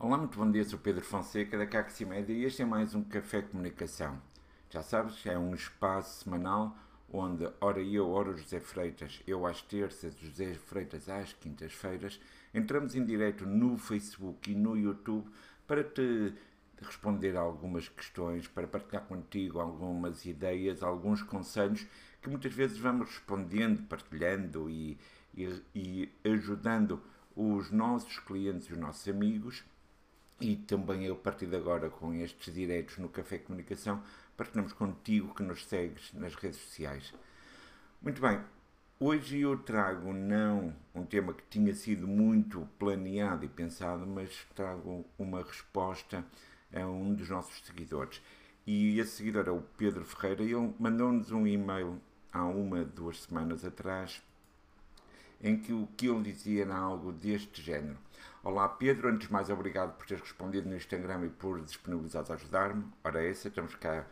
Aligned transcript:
Olá, 0.00 0.16
muito 0.16 0.38
bom 0.38 0.48
dia, 0.48 0.62
sou 0.64 0.78
Pedro 0.78 1.04
Fonseca 1.04 1.58
da 1.58 1.66
Caximédia 1.66 2.32
e 2.32 2.44
este 2.44 2.62
é 2.62 2.64
mais 2.64 2.94
um 2.94 3.02
Café 3.02 3.42
Comunicação. 3.42 4.22
Já 4.70 4.80
sabes, 4.80 5.26
é 5.26 5.36
um 5.36 5.52
espaço 5.52 6.22
semanal 6.22 6.78
onde, 7.12 7.48
ora 7.60 7.82
eu, 7.82 8.08
ora 8.08 8.36
José 8.36 8.60
Freitas, 8.60 9.20
eu 9.26 9.44
às 9.44 9.60
terças, 9.60 10.14
José 10.14 10.54
Freitas 10.54 11.08
às 11.08 11.32
quintas-feiras, 11.32 12.20
entramos 12.54 12.94
em 12.94 13.04
direto 13.04 13.44
no 13.44 13.76
Facebook 13.76 14.52
e 14.52 14.54
no 14.54 14.76
YouTube 14.76 15.28
para 15.66 15.82
te 15.82 16.32
responder 16.80 17.36
algumas 17.36 17.88
questões, 17.88 18.46
para 18.46 18.68
partilhar 18.68 19.04
contigo 19.04 19.58
algumas 19.58 20.24
ideias, 20.24 20.80
alguns 20.80 21.24
conselhos 21.24 21.84
que 22.22 22.30
muitas 22.30 22.54
vezes 22.54 22.78
vamos 22.78 23.08
respondendo, 23.08 23.82
partilhando 23.88 24.70
e, 24.70 24.96
e, 25.34 25.60
e 25.74 26.12
ajudando 26.24 27.02
os 27.34 27.72
nossos 27.72 28.20
clientes 28.20 28.68
e 28.68 28.74
os 28.74 28.78
nossos 28.78 29.08
amigos 29.08 29.64
e 30.40 30.56
também 30.56 31.04
eu, 31.04 31.14
a 31.14 31.16
partir 31.16 31.46
de 31.46 31.56
agora, 31.56 31.90
com 31.90 32.14
estes 32.14 32.52
direitos 32.52 32.98
no 32.98 33.08
Café 33.08 33.38
Comunicação, 33.38 34.02
partilhamos 34.36 34.72
contigo 34.72 35.34
que 35.34 35.42
nos 35.42 35.66
segues 35.66 36.12
nas 36.12 36.34
redes 36.34 36.60
sociais. 36.60 37.12
Muito 38.00 38.20
bem, 38.20 38.40
hoje 39.00 39.40
eu 39.40 39.58
trago 39.58 40.12
não 40.12 40.74
um 40.94 41.04
tema 41.04 41.34
que 41.34 41.42
tinha 41.50 41.74
sido 41.74 42.06
muito 42.06 42.68
planeado 42.78 43.44
e 43.44 43.48
pensado, 43.48 44.06
mas 44.06 44.46
trago 44.54 45.04
uma 45.18 45.42
resposta 45.42 46.24
a 46.72 46.86
um 46.86 47.14
dos 47.14 47.28
nossos 47.28 47.60
seguidores. 47.66 48.22
E 48.64 49.00
esse 49.00 49.16
seguidor 49.16 49.48
é 49.48 49.50
o 49.50 49.62
Pedro 49.76 50.04
Ferreira 50.04 50.42
e 50.44 50.52
ele 50.52 50.72
mandou-nos 50.78 51.32
um 51.32 51.46
e-mail 51.46 52.00
há 52.32 52.44
uma, 52.44 52.84
duas 52.84 53.22
semanas 53.22 53.64
atrás 53.64 54.22
em 55.40 55.56
que 55.56 55.72
o 55.72 55.88
que 55.96 56.08
ele 56.08 56.32
dizia 56.32 56.62
era 56.62 56.76
algo 56.76 57.12
deste 57.12 57.62
género. 57.62 57.96
Olá 58.42 58.68
Pedro, 58.68 59.08
antes 59.08 59.28
de 59.28 59.32
mais 59.32 59.50
obrigado 59.50 59.96
por 59.96 60.06
teres 60.06 60.22
respondido 60.22 60.68
no 60.68 60.76
Instagram 60.76 61.26
e 61.26 61.28
por 61.28 61.60
disponibilizares 61.60 62.30
a 62.30 62.34
ajudar-me. 62.34 62.84
Ora 63.04 63.22
essa, 63.22 63.48
estamos 63.48 63.74
cá 63.76 64.06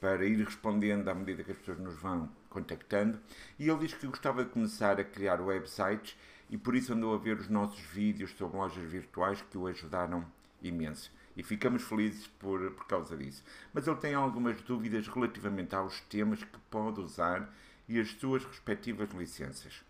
para 0.00 0.24
ir 0.24 0.44
respondendo 0.44 1.08
à 1.08 1.14
medida 1.14 1.44
que 1.44 1.52
as 1.52 1.58
pessoas 1.58 1.78
nos 1.78 1.94
vão 1.96 2.28
contactando. 2.48 3.20
E 3.58 3.68
ele 3.68 3.78
diz 3.80 3.94
que 3.94 4.06
gostava 4.06 4.44
de 4.44 4.50
começar 4.50 4.98
a 4.98 5.04
criar 5.04 5.40
websites 5.40 6.16
e 6.50 6.58
por 6.58 6.74
isso 6.74 6.92
andou 6.92 7.14
a 7.14 7.18
ver 7.18 7.38
os 7.38 7.48
nossos 7.48 7.80
vídeos 7.80 8.32
sobre 8.32 8.56
lojas 8.56 8.82
virtuais 8.90 9.40
que 9.42 9.56
o 9.56 9.68
ajudaram 9.68 10.24
imenso. 10.60 11.12
E 11.36 11.42
ficamos 11.42 11.82
felizes 11.82 12.26
por, 12.26 12.72
por 12.72 12.86
causa 12.86 13.16
disso. 13.16 13.44
Mas 13.72 13.86
ele 13.86 13.96
tem 13.96 14.14
algumas 14.14 14.60
dúvidas 14.62 15.06
relativamente 15.06 15.74
aos 15.74 16.00
temas 16.02 16.42
que 16.42 16.58
pode 16.68 17.00
usar 17.00 17.54
e 17.88 18.00
as 18.00 18.10
suas 18.10 18.44
respectivas 18.44 19.10
licenças. 19.10 19.82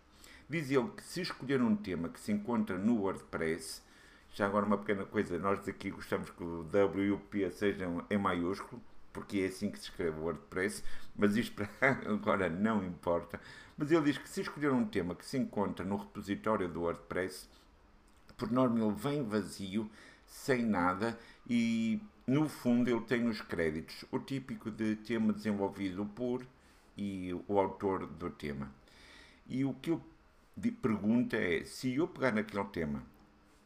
Diz 0.53 0.69
ele 0.69 0.87
que 0.89 1.01
se 1.03 1.19
escolher 1.19 1.63
um 1.63 1.75
tema 1.75 2.09
que 2.09 2.19
se 2.19 2.31
encontra 2.31 2.77
no 2.77 3.01
WordPress, 3.01 3.81
já 4.35 4.45
agora 4.45 4.67
uma 4.67 4.77
pequena 4.77 5.03
coisa, 5.03 5.39
nós 5.39 5.67
aqui 5.67 5.89
gostamos 5.89 6.29
que 6.29 6.43
o 6.43 6.61
W 6.65 7.05
e 7.07 7.11
o 7.11 7.17
P 7.17 7.49
sejam 7.49 8.05
em 8.07 8.19
maiúsculo, 8.19 8.79
porque 9.11 9.39
é 9.39 9.45
assim 9.47 9.71
que 9.71 9.79
se 9.79 9.85
escreve 9.85 10.19
o 10.19 10.25
WordPress, 10.25 10.83
mas 11.15 11.35
isto 11.35 11.55
para 11.55 11.67
agora 12.05 12.51
não 12.51 12.85
importa. 12.85 13.41
Mas 13.75 13.91
ele 13.91 14.03
diz 14.03 14.19
que 14.19 14.29
se 14.29 14.41
escolher 14.41 14.71
um 14.71 14.85
tema 14.85 15.15
que 15.15 15.25
se 15.25 15.39
encontra 15.39 15.83
no 15.83 15.95
repositório 15.95 16.69
do 16.69 16.81
WordPress, 16.81 17.49
por 18.37 18.51
norma 18.51 18.79
ele 18.79 18.93
vem 18.93 19.23
vazio, 19.23 19.89
sem 20.27 20.63
nada, 20.63 21.17
e 21.49 21.99
no 22.27 22.47
fundo 22.47 22.91
ele 22.91 23.01
tem 23.01 23.27
os 23.27 23.41
créditos, 23.41 24.05
o 24.11 24.19
típico 24.19 24.69
de 24.69 24.97
tema 24.97 25.33
desenvolvido 25.33 26.05
por 26.05 26.45
e 26.95 27.33
o 27.47 27.57
autor 27.57 28.05
do 28.05 28.29
tema. 28.29 28.71
E 29.47 29.65
o 29.65 29.73
que 29.73 29.89
eu 29.89 30.01
pergunta 30.71 31.37
é: 31.37 31.63
se 31.65 31.95
eu 31.95 32.07
pegar 32.07 32.31
naquele 32.31 32.63
tema, 32.65 33.03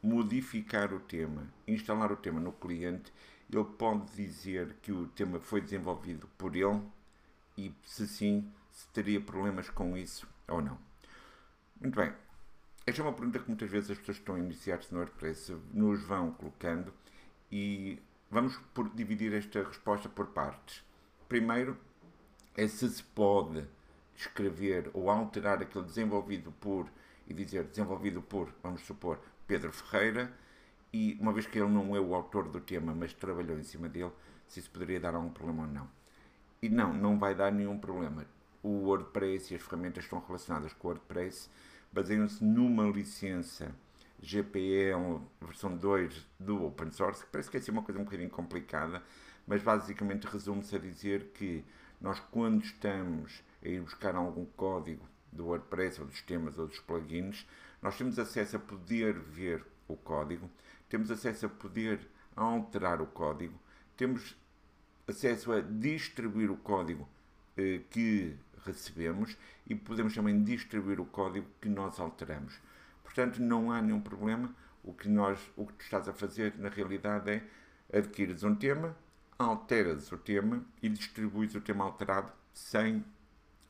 modificar 0.02 0.94
o 0.94 1.00
tema, 1.00 1.48
instalar 1.68 2.12
o 2.12 2.18
tema 2.18 2.40
no 2.40 2.52
cliente, 2.52 3.12
ele 3.52 3.64
pode 3.64 4.12
dizer 4.16 4.76
que 4.82 4.92
o 4.92 5.08
tema 5.08 5.40
foi 5.40 5.62
desenvolvido 5.62 6.28
por 6.38 6.56
ele 6.56 6.82
e, 7.58 7.74
se 7.86 8.08
sim, 8.08 8.52
se 8.72 8.88
teria 8.90 9.20
problemas 9.20 9.70
com 9.70 9.98
isso 9.98 10.28
ou 10.48 10.62
não. 10.62 10.78
Muito 11.80 11.96
bem. 11.96 12.14
Esta 12.86 13.02
é 13.02 13.06
uma 13.06 13.14
pergunta 13.14 13.40
que 13.40 13.48
muitas 13.48 13.70
vezes 13.70 13.92
as 13.92 13.98
pessoas 13.98 14.18
que 14.18 14.22
estão 14.22 14.36
a 14.36 14.40
iniciar-se 14.40 14.94
no 14.94 15.00
WordPress 15.00 15.56
nos 15.74 16.02
vão 16.04 16.32
colocando 16.32 16.94
e 17.52 18.02
vamos 18.32 18.58
por 18.74 18.90
dividir 18.90 19.34
esta 19.34 19.64
resposta 19.64 20.08
por 20.08 20.28
partes. 20.28 20.84
Primeiro, 21.28 21.78
é 22.56 22.68
se 22.68 22.90
se 22.90 23.04
pode 23.04 23.68
escrever 24.18 24.90
ou 24.94 25.10
alterar 25.10 25.62
aquele 25.62 25.86
desenvolvido 25.86 26.52
por 26.60 26.90
e 27.28 27.34
dizer 27.34 27.66
desenvolvido 27.66 28.22
por, 28.22 28.54
vamos 28.64 28.82
supor, 28.82 29.20
Pedro 29.46 29.72
Ferreira, 29.72 30.34
e 30.92 31.18
uma 31.20 31.32
vez 31.32 31.46
que 31.46 31.60
ele 31.60 31.70
não 31.70 31.96
é 31.96 32.00
o 32.00 32.16
autor 32.16 32.50
do 32.50 32.60
tema, 32.60 32.96
mas 32.96 33.14
trabalhou 33.14 33.60
em 33.60 33.64
cima 33.64 33.88
dele, 33.88 34.12
se 34.48 34.60
isso 34.60 34.72
poderia 34.72 35.00
dar 35.00 35.14
algum 35.14 35.30
problema 35.30 35.64
ou 35.64 35.70
não. 35.70 35.90
E 36.62 36.70
não, 36.70 36.94
não 36.94 37.20
vai 37.20 37.36
dar 37.36 37.52
nenhum 37.52 37.78
problema. 37.78 38.26
O 38.64 38.88
WordPress 38.88 39.54
e 39.54 39.58
as 39.58 39.62
ferramentas 39.62 40.06
que 40.06 40.08
estão 40.08 40.24
relacionadas 40.26 40.74
com 40.74 40.88
o 40.88 40.92
WordPress 40.92 41.50
baseiam-se 41.92 42.44
numa 42.44 42.90
licença 42.90 43.76
GPL 44.20 45.22
versão 45.42 45.78
2 45.78 46.26
do 46.40 46.66
open 46.66 46.92
source, 46.92 47.24
que 47.24 47.32
parece 47.32 47.50
que 47.50 47.58
é 47.58 47.60
assim 47.60 47.72
uma 47.72 47.84
coisa 47.84 48.00
um 48.00 48.04
bocadinho 48.04 48.30
complicada, 48.30 49.04
mas 49.46 49.62
basicamente 49.62 50.26
resume-se 50.26 50.76
a 50.76 50.80
dizer 50.80 51.32
que 51.36 51.64
nós 52.02 52.20
quando 52.32 52.64
estamos 52.64 53.44
a 53.64 53.68
ir 53.68 53.82
buscar 53.82 54.16
algum 54.16 54.46
código 54.46 55.08
do 55.32 55.46
WordPress 55.48 56.00
ou 56.00 56.08
dos 56.08 56.22
temas 56.22 56.58
ou 56.58 56.68
dos 56.68 56.80
plugins, 56.80 57.46
nós 57.82 57.98
temos 57.98 58.18
acesso 58.18 58.58
a 58.58 58.60
poder 58.60 59.14
ver 59.20 59.66
o 59.88 59.96
código, 59.96 60.50
temos 60.90 61.12
acesso 61.12 61.46
a 61.46 61.50
poder 61.50 62.00
alterar 62.36 63.02
o 63.02 63.08
código, 63.08 63.60
temos 63.96 64.36
acesso 65.08 65.52
a 65.52 65.62
distribuir 65.62 66.52
o 66.52 66.58
código 66.58 67.08
eh, 67.56 67.82
que 67.90 68.36
recebemos 68.66 69.38
e 69.66 69.76
podemos 69.76 70.14
também 70.14 70.44
distribuir 70.44 71.00
o 71.00 71.06
código 71.06 71.48
que 71.62 71.70
nós 71.70 72.00
alteramos. 72.00 72.60
Portanto, 73.04 73.42
não 73.42 73.72
há 73.72 73.82
nenhum 73.82 74.02
problema. 74.02 74.54
O 74.84 74.94
que, 74.94 75.10
nós, 75.10 75.40
o 75.56 75.66
que 75.66 75.74
tu 75.74 75.82
estás 75.82 76.08
a 76.08 76.14
fazer 76.14 76.54
na 76.58 76.70
realidade 76.70 77.30
é 77.30 77.98
adquires 77.98 78.44
um 78.44 78.56
tema, 78.56 78.96
alteras 79.38 80.12
o 80.12 80.18
tema 80.18 80.64
e 80.82 80.90
distribuis 80.90 81.54
o 81.56 81.62
tema 81.62 81.84
alterado 81.84 82.32
sem 82.54 83.04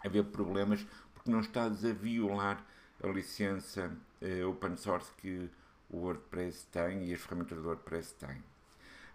haver 0.07 0.25
problemas, 0.25 0.85
porque 1.13 1.31
não 1.31 1.39
estás 1.39 1.85
a 1.85 1.93
violar 1.93 2.65
a 3.03 3.07
licença 3.07 3.95
eh, 4.21 4.43
open 4.43 4.75
source 4.75 5.11
que 5.17 5.49
o 5.89 5.97
WordPress 5.97 6.65
tem 6.71 7.05
e 7.05 7.13
as 7.13 7.21
ferramentas 7.21 7.57
do 7.57 7.65
WordPress 7.65 8.13
têm. 8.15 8.43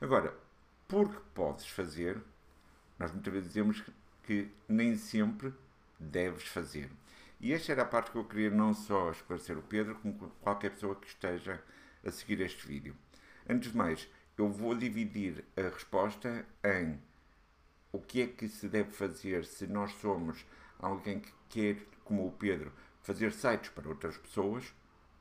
Agora, 0.00 0.34
porque 0.88 1.18
podes 1.34 1.66
fazer, 1.66 2.20
nós 2.98 3.12
muitas 3.12 3.32
vezes 3.32 3.48
dizemos 3.48 3.82
que 4.22 4.50
nem 4.68 4.96
sempre 4.96 5.52
deves 5.98 6.44
fazer. 6.44 6.90
E 7.40 7.52
esta 7.52 7.72
era 7.72 7.82
a 7.82 7.86
parte 7.86 8.10
que 8.12 8.18
eu 8.18 8.24
queria 8.24 8.50
não 8.50 8.72
só 8.72 9.10
esclarecer 9.10 9.58
o 9.58 9.62
Pedro, 9.62 9.96
como 9.96 10.14
qualquer 10.40 10.70
pessoa 10.70 10.94
que 10.94 11.08
esteja 11.08 11.60
a 12.04 12.10
seguir 12.10 12.40
este 12.40 12.66
vídeo. 12.66 12.96
Antes 13.48 13.72
de 13.72 13.76
mais, 13.76 14.08
eu 14.38 14.48
vou 14.48 14.74
dividir 14.74 15.44
a 15.56 15.62
resposta 15.62 16.46
em 16.64 17.00
o 17.90 18.00
que 18.00 18.22
é 18.22 18.26
que 18.26 18.48
se 18.48 18.68
deve 18.68 18.90
fazer 18.90 19.44
se 19.44 19.66
nós 19.66 19.92
somos 19.94 20.44
alguém 20.82 21.20
que 21.20 21.32
quer, 21.48 21.86
como 22.04 22.26
o 22.26 22.32
Pedro, 22.32 22.72
fazer 23.02 23.32
sites 23.32 23.70
para 23.70 23.88
outras 23.88 24.18
pessoas 24.18 24.74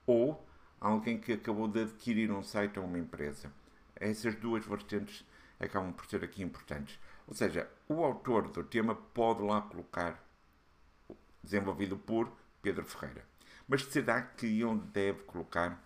ou 0.05 0.45
alguém 0.79 1.19
que 1.19 1.33
acabou 1.33 1.67
de 1.67 1.83
adquirir 1.83 2.31
um 2.31 2.41
site 2.41 2.79
a 2.79 2.81
uma 2.81 2.97
empresa. 2.97 3.53
Essas 3.95 4.35
duas 4.35 4.65
vertentes 4.65 5.23
acabam 5.59 5.93
por 5.93 6.05
ser 6.07 6.23
aqui 6.23 6.41
importantes. 6.41 6.99
Ou 7.27 7.35
seja, 7.35 7.69
o 7.87 8.03
autor 8.03 8.49
do 8.49 8.63
tema 8.63 8.95
pode 8.95 9.43
lá 9.43 9.61
colocar 9.61 10.21
desenvolvido 11.43 11.95
por 11.97 12.31
Pedro 12.61 12.83
Ferreira. 12.83 13.23
Mas 13.67 13.83
será 13.85 14.21
que 14.21 14.47
ele 14.47 14.81
deve 14.91 15.23
colocar? 15.23 15.81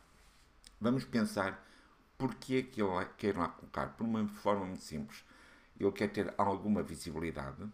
Vamos 0.80 1.04
pensar 1.04 1.64
porque 2.18 2.56
é 2.56 2.64
que 2.64 2.82
ele 2.82 3.06
quer 3.18 3.38
lá 3.38 3.50
colocar. 3.50 3.90
Por 3.90 4.06
uma 4.06 4.26
forma 4.28 4.66
muito 4.66 4.84
simples. 4.84 5.24
Ele 5.78 5.92
quer 5.92 6.08
ter 6.08 6.34
alguma 6.38 6.82
visibilidade 6.82 7.70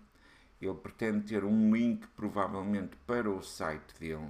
ele 0.62 0.76
pretende 0.76 1.28
ter 1.28 1.44
um 1.44 1.74
link, 1.76 2.06
provavelmente, 2.16 2.96
para 3.08 3.30
o 3.30 3.42
site 3.42 3.94
dele, 4.00 4.30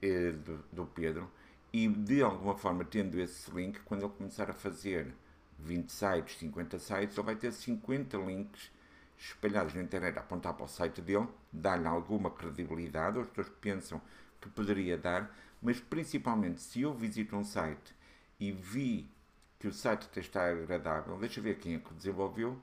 eh, 0.00 0.32
do, 0.32 0.64
do 0.72 0.86
Pedro, 0.86 1.30
e 1.72 1.88
de 1.88 2.22
alguma 2.22 2.56
forma, 2.56 2.84
tendo 2.84 3.20
esse 3.20 3.50
link, 3.50 3.80
quando 3.80 4.04
ele 4.04 4.12
começar 4.12 4.50
a 4.50 4.54
fazer 4.54 5.14
20 5.58 5.90
sites, 5.90 6.38
50 6.38 6.78
sites, 6.78 7.16
ele 7.16 7.26
vai 7.26 7.36
ter 7.36 7.52
50 7.52 8.16
links 8.18 8.70
espalhados 9.18 9.74
na 9.74 9.82
internet. 9.82 10.16
A 10.18 10.20
apontar 10.20 10.54
para 10.54 10.64
o 10.64 10.68
site 10.68 11.00
dele, 11.00 11.28
dar-lhe 11.52 11.86
alguma 11.86 12.30
credibilidade, 12.30 13.18
as 13.20 13.28
pessoas 13.28 13.56
pensam 13.60 14.00
que 14.40 14.48
poderia 14.48 14.96
dar, 14.96 15.34
mas 15.60 15.78
principalmente 15.78 16.62
se 16.62 16.80
eu 16.80 16.94
visito 16.94 17.36
um 17.36 17.44
site 17.44 17.94
e 18.38 18.50
vi 18.50 19.10
que 19.58 19.68
o 19.68 19.72
site 19.72 20.08
está 20.18 20.48
agradável, 20.48 21.18
deixa 21.18 21.40
ver 21.40 21.58
quem 21.58 21.74
é 21.74 21.78
que 21.78 21.92
o 21.92 21.94
desenvolveu 21.94 22.58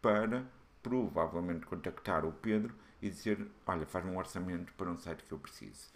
para 0.00 0.46
provavelmente 0.84 1.66
contactar 1.66 2.24
o 2.26 2.32
Pedro 2.32 2.74
e 3.02 3.08
dizer: 3.08 3.44
Olha, 3.66 3.86
faz-me 3.86 4.12
um 4.12 4.18
orçamento 4.18 4.72
para 4.74 4.90
um 4.90 4.96
site 4.96 5.24
que 5.24 5.32
eu 5.32 5.38
preciso. 5.38 5.88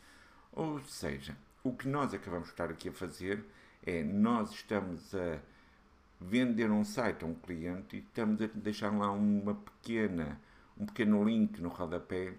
Ou 0.50 0.82
seja, 0.84 1.36
o 1.62 1.72
que 1.72 1.86
nós 1.86 2.12
acabamos 2.14 2.48
de 2.48 2.54
estar 2.54 2.70
aqui 2.70 2.88
a 2.88 2.92
fazer 2.92 3.44
é 3.84 4.02
nós 4.02 4.50
estamos 4.50 5.14
a 5.14 5.38
vender 6.20 6.70
um 6.70 6.82
site 6.84 7.22
a 7.22 7.28
um 7.28 7.34
cliente 7.34 7.96
e 7.96 7.98
estamos 8.00 8.40
a 8.42 8.46
deixar 8.46 8.90
lá 8.90 9.12
uma 9.12 9.54
pequena, 9.54 10.40
um 10.76 10.86
pequeno 10.86 11.22
link 11.22 11.60
no 11.60 11.68
rodapé 11.68 12.34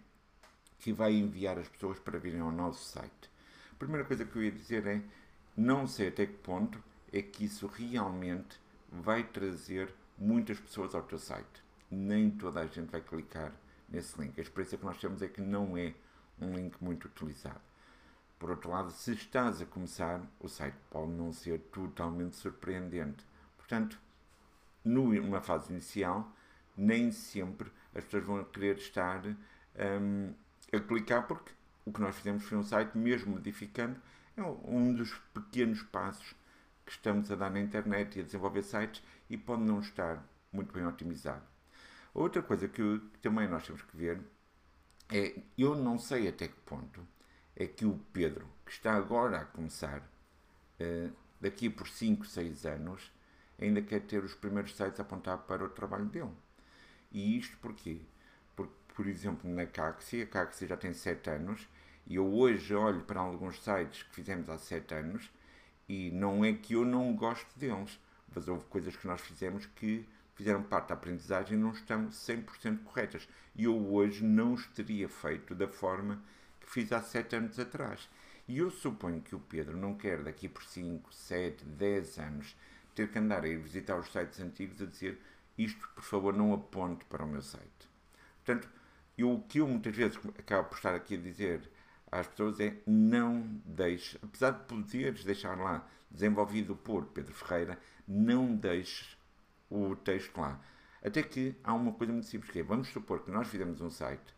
que 0.79 0.91
vai 0.91 1.13
enviar 1.13 1.57
as 1.59 1.69
pessoas 1.69 1.99
para 1.99 2.17
virem 2.17 2.41
ao 2.41 2.51
nosso 2.51 2.83
site. 2.83 3.29
A 3.71 3.75
primeira 3.75 4.05
coisa 4.05 4.25
que 4.25 4.35
eu 4.35 4.43
ia 4.43 4.51
dizer 4.51 4.87
é, 4.87 5.01
não 5.55 5.87
sei 5.87 6.07
até 6.07 6.25
que 6.25 6.33
ponto 6.33 6.81
é 7.13 7.21
que 7.21 7.45
isso 7.45 7.67
realmente 7.67 8.59
vai 8.91 9.23
trazer 9.23 9.93
muitas 10.17 10.59
pessoas 10.59 10.95
ao 10.95 11.03
teu 11.03 11.19
site. 11.19 11.68
Nem 11.89 12.29
toda 12.29 12.61
a 12.61 12.67
gente 12.67 12.91
vai 12.91 13.01
clicar 13.01 13.51
nesse 13.87 14.19
link. 14.21 14.37
A 14.37 14.41
experiência 14.41 14.77
que 14.77 14.85
nós 14.85 14.99
temos 14.99 15.21
é 15.21 15.27
que 15.27 15.41
não 15.41 15.77
é 15.77 15.93
um 16.39 16.53
link 16.53 16.81
muito 16.81 17.05
utilizado. 17.05 17.61
Por 18.37 18.51
outro 18.51 18.69
lado, 18.69 18.91
se 18.91 19.13
estás 19.13 19.61
a 19.61 19.65
começar, 19.65 20.21
o 20.39 20.47
site 20.47 20.77
pode 20.89 21.11
não 21.11 21.33
ser 21.33 21.59
totalmente 21.71 22.37
surpreendente. 22.37 23.25
Portanto, 23.57 23.99
numa 24.83 25.41
fase 25.41 25.71
inicial, 25.71 26.31
nem 26.77 27.11
sempre 27.11 27.69
as 27.93 28.03
pessoas 28.05 28.25
vão 28.25 28.43
querer 28.45 28.77
estar 28.77 29.21
um, 29.25 30.33
a 30.71 30.79
clicar, 30.79 31.27
porque 31.27 31.51
o 31.85 31.91
que 31.91 31.99
nós 31.99 32.15
fizemos 32.15 32.43
foi 32.45 32.57
um 32.57 32.63
site, 32.63 32.97
mesmo 32.97 33.33
modificando, 33.33 33.99
é 34.37 34.41
um 34.41 34.93
dos 34.93 35.13
pequenos 35.33 35.83
passos 35.83 36.33
que 36.85 36.91
estamos 36.91 37.29
a 37.31 37.35
dar 37.35 37.49
na 37.49 37.59
internet 37.59 38.17
e 38.17 38.21
a 38.21 38.23
desenvolver 38.23 38.63
sites 38.63 39.03
e 39.29 39.37
pode 39.37 39.63
não 39.63 39.79
estar 39.79 40.23
muito 40.51 40.73
bem 40.73 40.85
otimizado. 40.85 41.43
Outra 42.13 42.41
coisa 42.41 42.67
que, 42.67 43.01
também 43.21 43.47
nós 43.47 43.65
temos 43.65 43.81
que 43.81 43.95
ver 43.95 44.21
é, 45.11 45.41
eu 45.57 45.75
não 45.75 45.97
sei 45.97 46.27
até 46.27 46.47
que 46.47 46.59
ponto 46.61 47.05
é 47.55 47.65
que 47.67 47.85
o 47.85 47.99
Pedro, 48.13 48.47
que 48.65 48.71
está 48.71 48.93
agora 48.93 49.39
a 49.39 49.45
começar, 49.45 49.99
uh, 49.99 51.13
daqui 51.41 51.69
por 51.69 51.87
5, 51.87 52.25
6 52.25 52.65
anos, 52.65 53.11
ainda 53.59 53.81
quer 53.81 54.01
ter 54.01 54.23
os 54.23 54.33
primeiros 54.33 54.75
sites 54.75 54.99
a 54.99 55.03
apontar 55.03 55.39
para 55.39 55.65
o 55.65 55.69
trabalho 55.69 56.05
dele. 56.05 56.31
E 57.11 57.37
isto 57.37 57.57
porquê? 57.57 58.01
Porque, 58.55 58.73
por 58.95 59.07
exemplo, 59.07 59.49
na 59.49 59.65
Caxi, 59.65 60.21
a 60.21 60.27
Caxi 60.27 60.67
já 60.67 60.77
tem 60.77 60.93
7 60.93 61.29
anos, 61.31 61.67
e 62.05 62.15
eu 62.15 62.31
hoje 62.33 62.73
olho 62.73 63.01
para 63.01 63.19
alguns 63.19 63.61
sites 63.61 64.03
que 64.03 64.15
fizemos 64.15 64.49
há 64.49 64.57
7 64.57 64.93
anos, 64.93 65.29
e 65.87 66.11
não 66.11 66.45
é 66.45 66.53
que 66.53 66.73
eu 66.73 66.85
não 66.85 67.15
gosto 67.15 67.57
deles, 67.57 67.99
mas 68.33 68.47
houve 68.47 68.63
coisas 68.65 68.95
que 68.95 69.07
nós 69.07 69.19
fizemos 69.21 69.65
que 69.65 70.07
fizeram 70.39 70.63
parte 70.63 70.87
da 70.87 70.93
aprendizagem 70.93 71.57
não 71.57 71.71
estão 71.71 72.07
100% 72.07 72.83
corretas. 72.85 73.27
E 73.53 73.65
eu 73.65 73.93
hoje 73.93 74.23
não 74.23 74.53
os 74.53 74.65
teria 74.67 75.09
feito 75.09 75.53
da 75.53 75.67
forma 75.67 76.23
que 76.61 76.71
fiz 76.71 76.93
há 76.93 77.01
7 77.01 77.35
anos 77.35 77.59
atrás. 77.59 78.09
E 78.47 78.59
eu 78.59 78.71
suponho 78.71 79.21
que 79.21 79.35
o 79.35 79.39
Pedro 79.41 79.75
não 79.75 79.95
quer 79.95 80.23
daqui 80.23 80.47
por 80.47 80.63
5, 80.63 81.13
7, 81.13 81.65
10 81.65 82.19
anos 82.19 82.55
ter 82.95 83.11
que 83.11 83.19
andar 83.19 83.43
a 83.43 83.49
ir 83.49 83.57
visitar 83.57 83.99
os 83.99 84.09
sites 84.09 84.39
antigos 84.39 84.81
a 84.81 84.85
dizer 84.85 85.19
isto, 85.57 85.85
por 85.93 86.03
favor, 86.05 86.33
não 86.33 86.53
aponte 86.53 87.03
para 87.03 87.25
o 87.25 87.27
meu 87.27 87.41
site. 87.41 87.89
Portanto, 88.45 88.69
eu, 89.17 89.33
o 89.33 89.41
que 89.41 89.59
eu 89.59 89.67
muitas 89.67 89.93
vezes 89.93 90.17
acabo 90.37 90.69
por 90.69 90.77
estar 90.77 90.95
aqui 90.95 91.15
a 91.15 91.21
dizer 91.21 91.69
às 92.09 92.27
pessoas 92.27 92.61
é 92.61 92.77
não 92.87 93.41
deixe, 93.65 94.17
apesar 94.23 94.51
de 94.51 94.63
poderes 94.63 95.25
deixar 95.25 95.57
lá 95.57 95.85
desenvolvido 96.09 96.77
por 96.77 97.07
Pedro 97.07 97.33
Ferreira, 97.33 97.77
não 98.07 98.55
deixes 98.55 99.18
o 99.69 99.95
texto 99.95 100.39
lá. 100.39 100.59
Até 101.03 101.23
que 101.23 101.55
há 101.63 101.73
uma 101.73 101.93
coisa 101.93 102.11
muito 102.11 102.27
simples 102.27 102.51
que 102.51 102.59
é, 102.59 102.63
vamos 102.63 102.89
supor 102.89 103.21
que 103.21 103.31
nós 103.31 103.47
fizemos 103.47 103.79
um 103.81 103.89
site, 103.89 104.35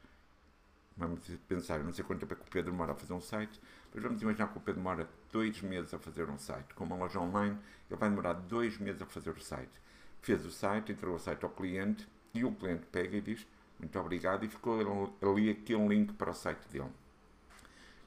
vamos 0.95 1.28
pensar, 1.48 1.83
não 1.83 1.92
sei 1.92 2.04
quanto 2.06 2.19
tempo 2.19 2.33
é 2.33 2.36
que 2.36 2.44
o 2.44 2.51
Pedro 2.51 2.72
demora 2.72 2.92
a 2.92 2.95
fazer 2.95 3.13
um 3.13 3.22
site, 3.22 3.60
mas 3.94 4.04
vamos 4.04 4.22
imaginar 4.22 4.48
que 4.48 4.57
o 4.57 4.62
Pedro 4.62 4.81
demora 4.81 5.10
dois 5.31 5.62
meses 5.62 5.94
a 5.94 6.00
fazer 6.00 6.30
um 6.30 6.38
site. 6.38 6.74
Com 6.75 6.83
uma 6.83 6.95
loja 6.95 7.19
online, 7.19 7.57
ele 7.89 8.00
vai 8.00 8.10
demorar 8.10 8.33
dois 8.33 8.78
meses 8.78 9.01
a 9.01 9.06
fazer 9.06 9.31
o 9.31 9.42
site. 9.42 9.81
Fez 10.22 10.45
o 10.45 10.51
site, 10.51 10.92
entregou 10.92 11.16
o 11.16 11.19
site 11.19 11.44
ao 11.44 11.50
cliente 11.50 12.07
e 12.34 12.45
o 12.45 12.51
cliente 12.54 12.86
pega 12.86 13.18
e 13.18 13.22
diz 13.22 13.45
muito 13.81 13.98
obrigado 14.00 14.45
e 14.45 14.48
ficou 14.48 14.80
ali 15.22 15.50
aquele 15.50 15.88
link 15.88 16.13
para 16.13 16.30
o 16.30 16.34
site 16.36 16.68
dele. 16.69 16.92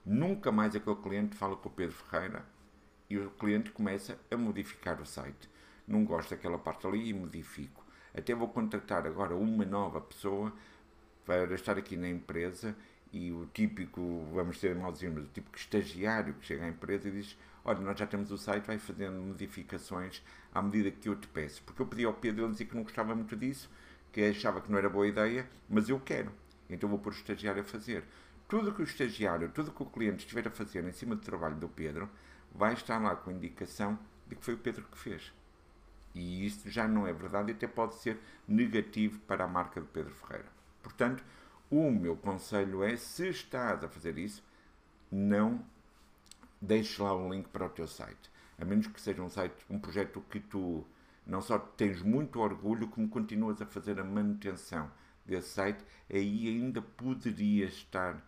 Nunca 0.06 0.52
mais 0.52 0.76
aquele 0.76 0.94
cliente 0.94 1.36
fala 1.36 1.56
com 1.56 1.68
o 1.68 1.72
Pedro 1.72 1.96
Ferreira 1.96 2.44
e 3.10 3.18
o 3.18 3.28
cliente 3.30 3.72
começa 3.72 4.16
a 4.30 4.36
modificar 4.36 5.00
o 5.00 5.06
site. 5.06 5.50
Não 5.86 6.04
gosto 6.04 6.30
daquela 6.30 6.58
parte 6.58 6.86
ali 6.86 7.08
e 7.08 7.14
modifico. 7.14 7.84
Até 8.14 8.34
vou 8.34 8.48
contratar 8.48 9.06
agora 9.06 9.34
uma 9.34 9.64
nova 9.64 10.00
pessoa 10.00 10.52
para 11.24 11.54
estar 11.54 11.76
aqui 11.76 11.96
na 11.96 12.08
empresa 12.08 12.76
e 13.12 13.32
o 13.32 13.46
típico, 13.46 14.26
vamos 14.32 14.58
ser 14.58 14.74
malzinho, 14.74 15.12
mas 15.14 15.24
o 15.24 15.28
típico 15.28 15.56
estagiário 15.56 16.34
que 16.34 16.46
chega 16.46 16.64
à 16.64 16.68
empresa 16.68 17.08
e 17.08 17.12
diz 17.12 17.36
olha, 17.64 17.80
nós 17.80 17.98
já 17.98 18.06
temos 18.06 18.30
o 18.30 18.36
site, 18.36 18.66
vai 18.66 18.78
fazendo 18.78 19.20
modificações 19.20 20.22
à 20.54 20.60
medida 20.60 20.90
que 20.90 21.08
eu 21.08 21.16
te 21.16 21.26
peço. 21.28 21.62
Porque 21.62 21.80
eu 21.80 21.86
pedi 21.86 22.04
ao 22.04 22.12
Pedro, 22.12 22.44
ele 22.44 22.52
dizia 22.52 22.66
que 22.66 22.76
não 22.76 22.82
gostava 22.82 23.14
muito 23.14 23.34
disso, 23.36 23.70
que 24.12 24.22
achava 24.22 24.60
que 24.60 24.70
não 24.70 24.78
era 24.78 24.88
boa 24.88 25.06
ideia, 25.06 25.48
mas 25.68 25.88
eu 25.88 25.98
quero. 25.98 26.30
Então 26.68 26.88
vou 26.88 26.98
pôr 26.98 27.12
o 27.12 27.16
estagiário 27.16 27.62
a 27.62 27.64
fazer 27.64 28.04
tudo 28.48 28.72
que 28.72 28.82
o 28.82 28.84
estagiário, 28.84 29.48
tudo 29.48 29.72
que 29.72 29.82
o 29.82 29.86
cliente 29.86 30.18
estiver 30.18 30.46
a 30.46 30.50
fazer 30.50 30.84
em 30.84 30.92
cima 30.92 31.14
do 31.16 31.22
trabalho 31.22 31.56
do 31.56 31.68
Pedro, 31.68 32.08
vai 32.54 32.74
estar 32.74 32.98
lá 32.98 33.16
com 33.16 33.30
indicação 33.30 33.98
de 34.28 34.36
que 34.36 34.44
foi 34.44 34.54
o 34.54 34.58
Pedro 34.58 34.84
que 34.90 34.98
fez. 34.98 35.32
E 36.14 36.46
isso 36.46 36.70
já 36.70 36.86
não 36.86 37.06
é 37.06 37.12
verdade 37.12 37.50
e 37.50 37.54
até 37.54 37.66
pode 37.66 37.96
ser 37.96 38.18
negativo 38.46 39.18
para 39.20 39.44
a 39.44 39.48
marca 39.48 39.80
de 39.80 39.86
Pedro 39.88 40.14
Ferreira. 40.14 40.48
Portanto, 40.82 41.24
o 41.70 41.90
meu 41.90 42.16
conselho 42.16 42.84
é, 42.84 42.96
se 42.96 43.28
estás 43.28 43.82
a 43.82 43.88
fazer 43.88 44.16
isso, 44.16 44.42
não 45.10 45.64
deixes 46.60 46.98
lá 46.98 47.12
o 47.14 47.32
link 47.32 47.48
para 47.48 47.66
o 47.66 47.70
teu 47.70 47.86
site. 47.86 48.30
A 48.58 48.64
menos 48.64 48.86
que 48.86 49.00
seja 49.00 49.22
um 49.22 49.28
site, 49.28 49.56
um 49.68 49.78
projeto 49.78 50.20
que 50.30 50.38
tu 50.38 50.86
não 51.26 51.40
só 51.40 51.58
tens 51.58 52.02
muito 52.02 52.38
orgulho, 52.38 52.88
como 52.88 53.08
continuas 53.08 53.60
a 53.60 53.66
fazer 53.66 53.98
a 53.98 54.04
manutenção 54.04 54.90
desse 55.24 55.48
site, 55.48 55.84
aí 56.08 56.48
ainda 56.48 56.80
poderias 56.82 57.72
estar 57.72 58.22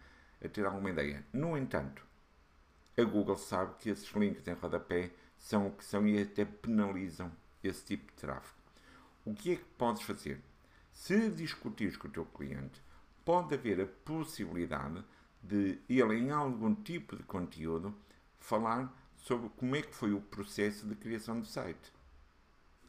a 0.44 0.48
ter 0.48 0.64
alguma 0.64 0.90
ideia. 0.90 1.24
No 1.32 1.56
entanto, 1.56 2.04
a 2.98 3.02
Google 3.04 3.36
sabe 3.36 3.74
que 3.78 3.90
esses 3.90 4.10
links 4.12 4.48
em 4.48 4.54
rodapé 4.54 5.10
são 5.36 5.68
o 5.68 5.70
que 5.70 5.84
são 5.84 6.06
e 6.08 6.20
até 6.20 6.44
penalizam 6.44 7.30
esse 7.66 7.84
tipo 7.84 8.06
de 8.06 8.18
tráfego. 8.18 8.56
O 9.24 9.34
que 9.34 9.52
é 9.52 9.56
que 9.56 9.64
podes 9.76 10.02
fazer? 10.02 10.40
Se 10.92 11.28
discutires 11.30 11.96
com 11.96 12.08
o 12.08 12.10
teu 12.10 12.24
cliente, 12.24 12.82
pode 13.24 13.54
haver 13.54 13.80
a 13.80 13.86
possibilidade 13.86 15.04
de 15.42 15.78
ele, 15.88 16.14
em 16.16 16.30
algum 16.30 16.74
tipo 16.74 17.16
de 17.16 17.22
conteúdo, 17.22 17.94
falar 18.38 18.92
sobre 19.16 19.48
como 19.50 19.74
é 19.76 19.82
que 19.82 19.94
foi 19.94 20.12
o 20.12 20.20
processo 20.20 20.86
de 20.86 20.94
criação 20.94 21.40
do 21.40 21.46
site. 21.46 21.92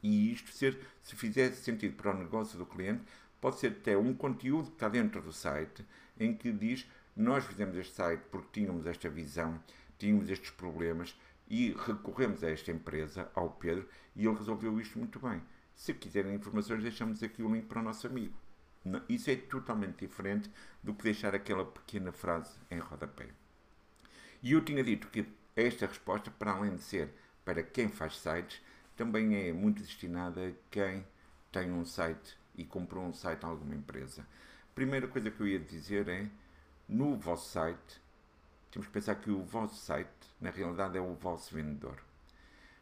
E 0.02 0.32
isto, 0.32 0.52
ser, 0.52 0.80
se 1.02 1.16
fizesse 1.16 1.64
sentido 1.64 1.96
para 1.96 2.16
o 2.16 2.18
negócio 2.18 2.58
do 2.58 2.66
cliente, 2.66 3.04
pode 3.42 3.60
ser 3.60 3.72
até 3.72 3.98
um 3.98 4.14
conteúdo 4.14 4.68
que 4.68 4.76
está 4.76 4.88
dentro 4.88 5.22
do 5.22 5.34
site 5.34 5.86
em 6.20 6.36
que 6.36 6.52
diz 6.52 6.88
nós 7.16 7.44
fizemos 7.46 7.76
este 7.76 7.94
site 7.94 8.22
porque 8.32 8.62
tínhamos 8.62 8.86
esta 8.86 9.10
visão, 9.10 9.60
tínhamos 9.98 10.30
estes 10.30 10.52
problemas 10.52 11.16
e 11.50 11.72
recorremos 11.72 12.44
a 12.44 12.50
esta 12.50 12.72
empresa, 12.72 13.30
ao 13.34 13.52
Pedro, 13.52 13.88
e 14.16 14.26
ele 14.26 14.36
resolveu 14.36 14.80
isto 14.80 14.98
muito 14.98 15.20
bem. 15.20 15.42
Se 15.76 15.94
quiserem 15.94 16.36
informações, 16.36 16.82
deixamos 16.82 17.22
aqui 17.24 17.42
o 17.44 17.54
link 17.54 17.66
para 17.68 17.80
o 17.80 17.84
nosso 17.84 18.08
amigo. 18.08 18.36
Isso 19.08 19.30
é 19.30 19.36
totalmente 19.36 20.06
diferente 20.06 20.50
do 20.84 20.94
que 20.94 21.04
deixar 21.04 21.36
aquela 21.36 21.66
pequena 21.66 22.12
frase 22.12 22.58
em 22.72 22.80
rodapé. 22.80 23.28
E 24.42 24.54
eu 24.54 24.64
tinha 24.64 24.84
dito 24.84 25.08
que 25.08 25.26
esta 25.56 25.86
resposta, 25.86 26.32
para 26.32 26.52
além 26.52 26.76
de 26.76 26.82
ser 26.82 27.10
para 27.44 27.64
quem 27.64 27.90
faz 27.90 28.18
sites, 28.18 28.62
também 28.96 29.36
é 29.36 29.54
muito 29.54 29.82
destinada 29.82 30.48
a 30.48 30.52
quem 30.70 31.06
tem 31.52 31.72
um 31.72 31.86
site 31.86 32.38
e 32.56 32.66
comprou 32.66 33.06
um 33.06 33.14
site 33.14 33.46
a 33.46 33.48
alguma 33.48 33.76
empresa. 33.76 34.26
Primeira 34.74 35.08
coisa 35.08 35.32
que 35.32 35.42
eu 35.42 35.48
ia 35.48 35.60
dizer 35.60 36.08
é 36.08 36.30
no 36.88 37.18
vosso 37.18 37.50
site, 37.50 38.02
temos 38.78 38.86
que 38.86 38.94
pensar 38.94 39.16
que 39.16 39.32
o 39.32 39.42
vosso 39.42 39.76
site, 39.76 40.08
na 40.40 40.52
realidade, 40.52 41.00
é 41.00 41.02
o 41.02 41.16
vosso 41.16 41.56
vendedor. 41.56 41.98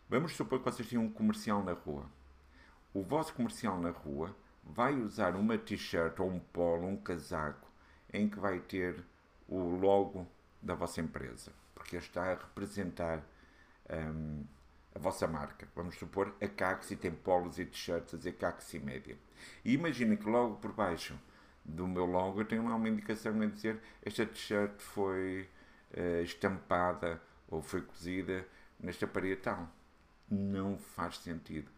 Vamos 0.09 0.35
supor 0.35 0.59
que 0.59 0.65
vocês 0.65 0.89
têm 0.89 0.99
um 0.99 1.09
comercial 1.09 1.63
na 1.63 1.71
rua. 1.71 2.05
O 2.93 3.01
vosso 3.01 3.33
comercial 3.33 3.79
na 3.79 3.91
rua 3.91 4.35
vai 4.61 4.93
usar 4.93 5.37
uma 5.37 5.57
t-shirt 5.57 6.19
ou 6.19 6.29
um 6.29 6.37
polo, 6.37 6.85
um 6.85 6.97
casaco, 6.97 7.71
em 8.11 8.27
que 8.27 8.37
vai 8.37 8.59
ter 8.59 9.01
o 9.47 9.57
logo 9.57 10.27
da 10.61 10.75
vossa 10.75 10.99
empresa, 10.99 11.53
porque 11.73 11.95
está 11.95 12.23
a 12.25 12.35
representar 12.35 13.23
um, 13.89 14.43
a 14.93 14.99
vossa 14.99 15.25
marca. 15.27 15.65
Vamos 15.73 15.95
supor 15.95 16.35
a 16.41 16.47
Caxi 16.49 16.97
tem 16.97 17.11
polos 17.11 17.57
e 17.57 17.65
t-shirts 17.65 18.13
a 18.13 18.17
dizer 18.17 18.33
Caxi 18.33 18.79
Média. 18.79 19.17
E 19.63 19.73
imaginem 19.73 20.17
que 20.17 20.29
logo 20.29 20.55
por 20.57 20.73
baixo 20.73 21.17
do 21.63 21.87
meu 21.87 22.05
logo, 22.05 22.41
eu 22.41 22.45
tenho 22.45 22.67
lá 22.67 22.75
uma 22.75 22.89
indicação 22.89 23.41
a 23.41 23.45
dizer 23.45 23.79
esta 24.03 24.25
t-shirt 24.25 24.77
foi 24.81 25.49
uh, 25.93 26.23
estampada 26.23 27.21
ou 27.47 27.61
foi 27.61 27.81
cozida 27.81 28.45
nesta 28.79 29.09
tal. 29.41 29.69
Não 30.29 30.77
faz 30.77 31.17
sentido. 31.17 31.69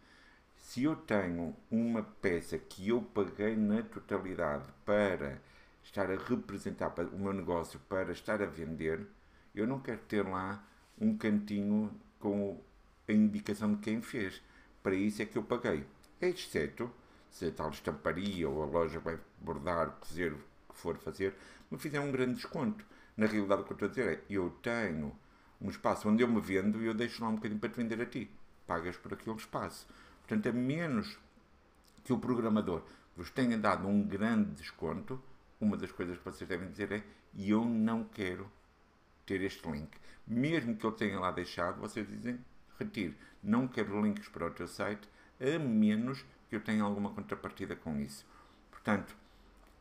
Se 0.56 0.84
eu 0.84 0.96
tenho 0.96 1.56
uma 1.70 2.02
peça 2.02 2.58
que 2.58 2.88
eu 2.88 3.02
paguei 3.02 3.56
na 3.56 3.82
totalidade 3.82 4.66
para 4.84 5.40
estar 5.82 6.10
a 6.10 6.16
representar 6.16 6.92
o 7.12 7.18
meu 7.18 7.32
negócio, 7.32 7.80
para 7.88 8.12
estar 8.12 8.42
a 8.42 8.46
vender, 8.46 9.06
eu 9.54 9.66
não 9.66 9.80
quero 9.80 10.00
ter 10.00 10.26
lá 10.26 10.62
um 11.00 11.16
cantinho 11.16 11.90
com 12.18 12.60
a 13.08 13.12
indicação 13.12 13.74
de 13.74 13.80
quem 13.80 14.02
fez. 14.02 14.42
para 14.82 14.94
isso 14.94 15.22
é 15.22 15.26
que 15.26 15.38
eu 15.38 15.42
paguei. 15.42 15.84
Exceto 16.20 16.90
se 17.30 17.46
a 17.46 17.50
tal 17.50 17.70
estamparia 17.70 18.48
ou 18.48 18.62
a 18.62 18.66
loja 18.66 18.98
vai 18.98 19.18
bordar, 19.40 19.90
cozer, 20.00 20.32
o 20.32 20.38
que 20.72 20.78
for 20.78 20.96
fazer, 20.98 21.34
me 21.70 21.78
fizer 21.78 22.00
um 22.00 22.10
grande 22.10 22.34
desconto. 22.34 22.84
Na 23.18 23.26
realidade, 23.26 23.62
o 23.62 23.64
que 23.64 23.72
eu 23.72 23.74
estou 23.74 23.86
a 23.86 23.90
dizer 23.90 24.06
é, 24.06 24.22
eu 24.30 24.48
tenho 24.62 25.12
um 25.60 25.68
espaço 25.68 26.08
onde 26.08 26.22
eu 26.22 26.28
me 26.28 26.40
vendo 26.40 26.80
e 26.80 26.86
eu 26.86 26.94
deixo 26.94 27.20
lá 27.20 27.28
um 27.28 27.34
bocadinho 27.34 27.58
para 27.58 27.68
te 27.68 27.76
vender 27.76 28.00
a 28.00 28.06
ti. 28.06 28.30
Pagas 28.64 28.96
por 28.96 29.12
aquele 29.12 29.34
espaço. 29.34 29.88
Portanto, 30.20 30.48
a 30.48 30.52
menos 30.52 31.18
que 32.04 32.12
o 32.12 32.18
programador 32.20 32.84
vos 33.16 33.28
tenha 33.28 33.58
dado 33.58 33.88
um 33.88 34.06
grande 34.06 34.52
desconto, 34.52 35.20
uma 35.60 35.76
das 35.76 35.90
coisas 35.90 36.16
que 36.16 36.24
vocês 36.24 36.48
devem 36.48 36.70
dizer 36.70 36.92
é 36.92 37.02
eu 37.36 37.64
não 37.64 38.04
quero 38.04 38.48
ter 39.26 39.42
este 39.42 39.68
link. 39.68 39.90
Mesmo 40.24 40.76
que 40.76 40.86
eu 40.86 40.92
tenha 40.92 41.18
lá 41.18 41.32
deixado, 41.32 41.80
vocês 41.80 42.06
dizem 42.06 42.38
retire. 42.78 43.16
Não 43.42 43.66
quero 43.66 44.00
links 44.00 44.28
para 44.28 44.46
o 44.46 44.50
teu 44.52 44.68
site, 44.68 45.08
a 45.40 45.58
menos 45.58 46.24
que 46.48 46.54
eu 46.54 46.60
tenha 46.60 46.84
alguma 46.84 47.10
contrapartida 47.10 47.74
com 47.74 47.98
isso. 47.98 48.24
Portanto, 48.70 49.16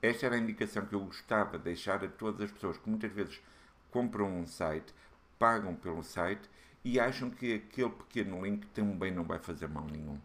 esta 0.01 0.25
era 0.25 0.35
a 0.35 0.39
indicação 0.39 0.85
que 0.85 0.93
eu 0.93 1.01
gostava 1.01 1.57
de 1.57 1.63
deixar 1.63 2.03
a 2.03 2.07
todas 2.07 2.41
as 2.41 2.51
pessoas 2.51 2.77
que 2.77 2.89
muitas 2.89 3.11
vezes 3.11 3.41
compram 3.91 4.39
um 4.39 4.45
site, 4.45 4.93
pagam 5.39 5.75
pelo 5.75 6.03
site 6.03 6.49
e 6.83 6.99
acham 6.99 7.29
que 7.29 7.53
aquele 7.53 7.89
pequeno 7.89 8.45
link 8.45 8.65
também 8.67 9.11
não 9.11 9.23
vai 9.23 9.39
fazer 9.39 9.67
mal 9.67 9.85
nenhum. 9.85 10.19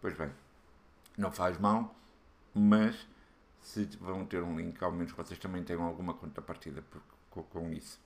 Pois 0.00 0.14
bem, 0.16 0.30
não 1.16 1.32
faz 1.32 1.58
mal, 1.58 1.94
mas 2.54 3.06
se 3.60 3.84
vão 3.98 4.26
ter 4.26 4.42
um 4.42 4.56
link, 4.58 4.82
ao 4.82 4.92
menos 4.92 5.12
vocês 5.12 5.38
também 5.38 5.64
tenham 5.64 5.82
alguma 5.82 6.12
contrapartida 6.14 6.82
por, 6.82 7.02
com, 7.30 7.42
com 7.44 7.72
isso. 7.72 7.98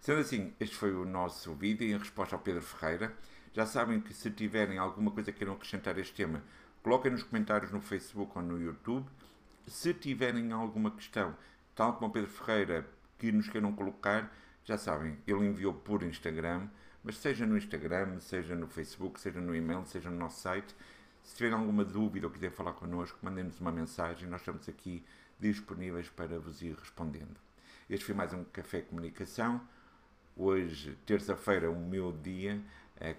Sendo 0.00 0.20
assim, 0.20 0.52
este 0.60 0.76
foi 0.76 0.94
o 0.94 1.04
nosso 1.04 1.54
vídeo 1.54 1.86
em 1.88 1.98
resposta 1.98 2.36
ao 2.36 2.42
Pedro 2.42 2.62
Ferreira. 2.62 3.12
Já 3.52 3.66
sabem 3.66 4.00
que 4.00 4.12
se 4.12 4.30
tiverem 4.30 4.78
alguma 4.78 5.10
coisa 5.10 5.32
que 5.32 5.38
queiram 5.38 5.54
acrescentar 5.54 5.96
a 5.96 6.00
este 6.00 6.14
tema, 6.14 6.42
coloquem 6.82 7.10
nos 7.10 7.22
comentários 7.22 7.72
no 7.72 7.80
Facebook 7.80 8.32
ou 8.36 8.42
no 8.42 8.60
YouTube. 8.60 9.06
Se 9.66 9.94
tiverem 9.94 10.52
alguma 10.52 10.90
questão, 10.90 11.34
tal 11.74 11.94
como 11.94 12.08
o 12.08 12.12
Pedro 12.12 12.30
Ferreira, 12.30 12.86
que 13.18 13.32
nos 13.32 13.48
queiram 13.48 13.72
colocar, 13.72 14.30
já 14.62 14.76
sabem, 14.76 15.18
ele 15.26 15.46
enviou 15.46 15.72
por 15.72 16.02
Instagram, 16.02 16.68
mas 17.02 17.16
seja 17.16 17.46
no 17.46 17.56
Instagram, 17.56 18.20
seja 18.20 18.54
no 18.54 18.66
Facebook, 18.66 19.18
seja 19.18 19.40
no 19.40 19.54
e-mail, 19.54 19.84
seja 19.86 20.10
no 20.10 20.18
nosso 20.18 20.40
site. 20.40 20.74
Se 21.22 21.36
tiverem 21.36 21.58
alguma 21.58 21.84
dúvida 21.84 22.26
ou 22.26 22.32
quiserem 22.32 22.54
falar 22.54 22.72
connosco, 22.72 23.18
mandem-nos 23.22 23.58
uma 23.58 23.72
mensagem, 23.72 24.28
nós 24.28 24.42
estamos 24.42 24.68
aqui 24.68 25.02
disponíveis 25.40 26.10
para 26.10 26.38
vos 26.38 26.60
ir 26.60 26.74
respondendo. 26.74 27.40
Este 27.88 28.04
foi 28.04 28.14
mais 28.14 28.34
um 28.34 28.44
Café 28.44 28.82
Comunicação. 28.82 29.60
Hoje, 30.36 30.98
terça-feira, 31.06 31.70
o 31.70 31.78
meu 31.78 32.12
dia, 32.12 32.60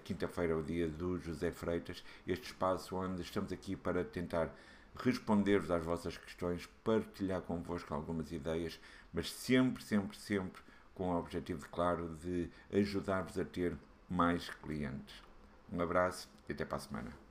quinta-feira, 0.04 0.56
o 0.56 0.62
dia 0.62 0.88
do 0.88 1.18
José 1.18 1.50
Freitas. 1.50 2.04
Este 2.26 2.46
espaço 2.46 2.94
onde 2.94 3.22
estamos 3.22 3.52
aqui 3.52 3.74
para 3.74 4.04
tentar 4.04 4.54
responder-vos 4.98 5.70
às 5.70 5.84
vossas 5.84 6.16
questões, 6.16 6.68
partilhar 6.82 7.42
convosco 7.42 7.92
algumas 7.94 8.32
ideias, 8.32 8.80
mas 9.12 9.32
sempre, 9.32 9.82
sempre, 9.82 10.16
sempre 10.16 10.62
com 10.94 11.10
o 11.10 11.18
objetivo 11.18 11.68
claro 11.70 12.16
de 12.22 12.50
ajudar-vos 12.72 13.38
a 13.38 13.44
ter 13.44 13.76
mais 14.08 14.48
clientes. 14.48 15.22
Um 15.70 15.80
abraço 15.80 16.28
e 16.48 16.52
até 16.52 16.64
para 16.64 16.76
a 16.76 16.80
semana. 16.80 17.25